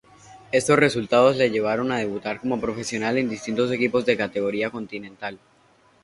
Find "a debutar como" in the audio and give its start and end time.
1.91-2.59